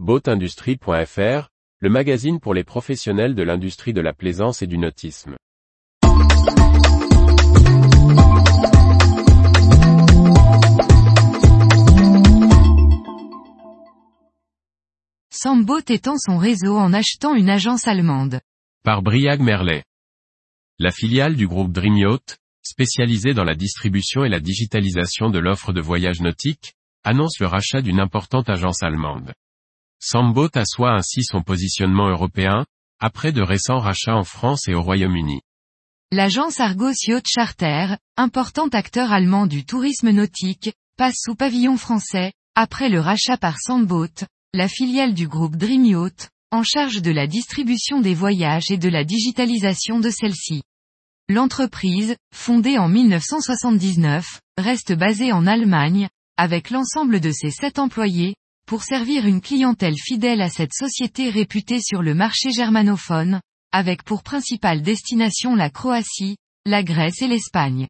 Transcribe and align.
Boatindustrie.fr, 0.00 1.50
le 1.78 1.88
magazine 1.88 2.40
pour 2.40 2.52
les 2.52 2.64
professionnels 2.64 3.36
de 3.36 3.44
l'industrie 3.44 3.92
de 3.92 4.00
la 4.00 4.12
plaisance 4.12 4.60
et 4.60 4.66
du 4.66 4.76
nautisme. 4.76 5.36
Samboat 15.30 15.82
étend 15.90 16.18
son 16.18 16.38
réseau 16.38 16.76
en 16.76 16.92
achetant 16.92 17.36
une 17.36 17.48
agence 17.48 17.86
allemande. 17.86 18.40
Par 18.82 19.00
Briag 19.00 19.40
Merlet. 19.40 19.84
La 20.80 20.90
filiale 20.90 21.36
du 21.36 21.46
groupe 21.46 21.70
Dream 21.70 21.96
Yacht, 21.96 22.38
spécialisée 22.64 23.32
dans 23.32 23.44
la 23.44 23.54
distribution 23.54 24.24
et 24.24 24.28
la 24.28 24.40
digitalisation 24.40 25.30
de 25.30 25.38
l'offre 25.38 25.72
de 25.72 25.80
voyage 25.80 26.20
nautique, 26.20 26.74
annonce 27.04 27.38
le 27.38 27.46
rachat 27.46 27.80
d'une 27.80 28.00
importante 28.00 28.50
agence 28.50 28.82
allemande. 28.82 29.34
Samboat 30.06 30.50
assoit 30.56 30.92
ainsi 30.92 31.24
son 31.24 31.40
positionnement 31.40 32.10
européen, 32.10 32.66
après 33.00 33.32
de 33.32 33.40
récents 33.40 33.78
rachats 33.78 34.14
en 34.14 34.22
France 34.22 34.68
et 34.68 34.74
au 34.74 34.82
Royaume-Uni. 34.82 35.40
L'agence 36.12 36.60
Argos 36.60 36.92
Yacht 37.08 37.24
Charter, 37.26 37.96
important 38.18 38.68
acteur 38.68 39.12
allemand 39.12 39.46
du 39.46 39.64
tourisme 39.64 40.10
nautique, 40.10 40.74
passe 40.98 41.16
sous 41.16 41.34
pavillon 41.34 41.78
français, 41.78 42.34
après 42.54 42.90
le 42.90 43.00
rachat 43.00 43.38
par 43.38 43.58
Samboat, 43.58 44.26
la 44.52 44.68
filiale 44.68 45.14
du 45.14 45.26
groupe 45.26 45.56
Dream 45.56 45.86
Yacht, 45.86 46.28
en 46.50 46.62
charge 46.62 47.00
de 47.00 47.10
la 47.10 47.26
distribution 47.26 48.02
des 48.02 48.14
voyages 48.14 48.70
et 48.70 48.76
de 48.76 48.90
la 48.90 49.04
digitalisation 49.04 50.00
de 50.00 50.10
celle-ci. 50.10 50.62
L'entreprise, 51.30 52.14
fondée 52.34 52.76
en 52.76 52.88
1979, 52.88 54.42
reste 54.58 54.92
basée 54.92 55.32
en 55.32 55.46
Allemagne, 55.46 56.10
avec 56.36 56.68
l'ensemble 56.68 57.20
de 57.20 57.32
ses 57.32 57.50
sept 57.50 57.78
employés, 57.78 58.34
pour 58.66 58.82
servir 58.82 59.26
une 59.26 59.40
clientèle 59.40 59.96
fidèle 59.96 60.40
à 60.40 60.48
cette 60.48 60.72
société 60.72 61.30
réputée 61.30 61.80
sur 61.80 62.02
le 62.02 62.14
marché 62.14 62.50
germanophone, 62.50 63.40
avec 63.72 64.02
pour 64.04 64.22
principale 64.22 64.82
destination 64.82 65.54
la 65.54 65.70
Croatie, 65.70 66.36
la 66.64 66.82
Grèce 66.82 67.20
et 67.22 67.28
l'Espagne. 67.28 67.88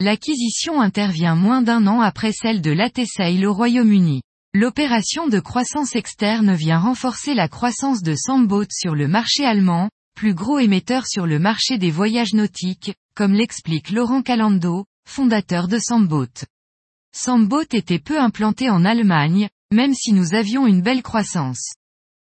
L'acquisition 0.00 0.80
intervient 0.80 1.34
moins 1.34 1.62
d'un 1.62 1.86
an 1.86 2.00
après 2.00 2.32
celle 2.32 2.60
de 2.60 2.70
l'Atesail 2.70 3.46
au 3.46 3.54
Royaume-Uni. 3.54 4.22
L'opération 4.54 5.28
de 5.28 5.40
croissance 5.40 5.96
externe 5.96 6.54
vient 6.54 6.78
renforcer 6.78 7.34
la 7.34 7.48
croissance 7.48 8.02
de 8.02 8.14
Samboat 8.14 8.66
sur 8.70 8.94
le 8.94 9.08
marché 9.08 9.44
allemand, 9.44 9.88
plus 10.14 10.34
gros 10.34 10.58
émetteur 10.58 11.06
sur 11.06 11.26
le 11.26 11.38
marché 11.38 11.78
des 11.78 11.90
voyages 11.90 12.34
nautiques, 12.34 12.94
comme 13.14 13.32
l'explique 13.32 13.90
Laurent 13.90 14.22
Calando, 14.22 14.84
fondateur 15.08 15.68
de 15.68 15.78
Samboat. 15.78 16.44
Samboat 17.14 17.66
était 17.72 17.98
peu 17.98 18.20
implanté 18.20 18.70
en 18.70 18.84
Allemagne, 18.84 19.48
même 19.72 19.94
si 19.94 20.12
nous 20.12 20.34
avions 20.34 20.66
une 20.66 20.82
belle 20.82 21.02
croissance. 21.02 21.72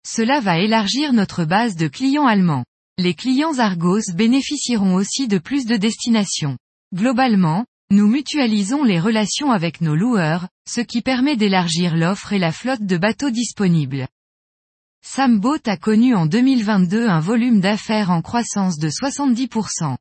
Cela 0.07 0.41
va 0.41 0.59
élargir 0.59 1.13
notre 1.13 1.45
base 1.45 1.77
de 1.77 1.89
clients 1.89 2.27
allemands. 2.27 2.65
Les 2.99 3.15
clients 3.15 3.59
Argos 3.59 4.13
bénéficieront 4.15 4.95
aussi 4.95 5.29
de 5.29 5.39
plus 5.39 5.67
de 5.67 5.77
destinations. 5.77 6.57
Globalement, 6.95 7.67
nous 7.91 8.09
mutualisons 8.09 8.85
les 8.85 8.99
relations 8.99 9.53
avec 9.53 9.81
nos 9.81 9.95
loueurs, 9.95 10.49
ce 10.69 10.81
qui 10.81 11.03
permet 11.03 11.37
d'élargir 11.37 11.97
l'offre 11.97 12.33
et 12.33 12.39
la 12.39 12.53
flotte 12.53 12.83
de 12.83 12.97
bateaux 12.97 13.31
disponibles. 13.31 14.09
Samboat 15.05 15.61
a 15.67 15.77
connu 15.77 16.15
en 16.17 16.27
2022 16.27 17.09
un 17.09 17.21
volume 17.21 17.61
d'affaires 17.61 18.11
en 18.11 18.23
croissance 18.23 18.79
de 18.79 18.89
70%. 18.89 19.97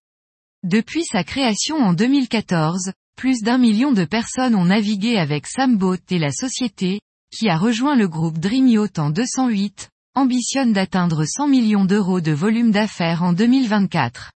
Depuis 0.64 1.04
sa 1.04 1.24
création 1.24 1.78
en 1.78 1.94
2014, 1.94 2.92
plus 3.16 3.42
d'un 3.42 3.60
million 3.60 3.92
de 3.92 4.04
personnes 4.04 4.56
ont 4.56 4.66
navigué 4.66 5.18
avec 5.18 5.46
Samboat 5.46 5.98
et 6.10 6.18
la 6.18 6.32
société, 6.32 7.02
qui 7.36 7.50
a 7.50 7.58
rejoint 7.58 7.98
le 7.98 8.08
groupe 8.08 8.40
Dream 8.40 8.88
en 8.98 9.10
208, 9.10 9.90
ambitionne 10.16 10.72
d'atteindre 10.72 11.26
100 11.26 11.50
millions 11.50 11.84
d'euros 11.84 12.22
de 12.22 12.32
volume 12.32 12.72
d'affaires 12.72 13.24
en 13.24 13.34
2024. 13.34 14.32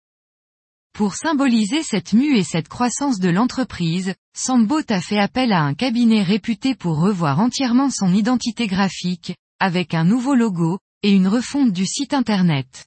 Pour 0.94 1.14
symboliser 1.14 1.84
cette 1.84 2.12
mue 2.12 2.36
et 2.36 2.42
cette 2.42 2.66
croissance 2.66 3.20
de 3.20 3.28
l'entreprise, 3.28 4.14
Samboat 4.37 4.82
a 4.88 5.00
fait 5.00 5.20
appel 5.20 5.53
à 5.53 5.62
un 5.62 5.75
cabinet 5.75 6.25
réputé 6.25 6.75
pour 6.75 6.98
revoir 6.98 7.38
entièrement 7.38 7.91
son 7.91 8.12
identité 8.12 8.66
graphique, 8.66 9.37
avec 9.60 9.94
un 9.94 10.03
nouveau 10.03 10.34
logo, 10.34 10.81
et 11.04 11.12
une 11.12 11.28
refonte 11.28 11.70
du 11.70 11.87
site 11.87 12.14
internet. 12.14 12.87